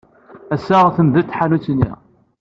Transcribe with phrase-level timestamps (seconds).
[0.55, 1.91] Ass-a, temdel tḥanut-nni.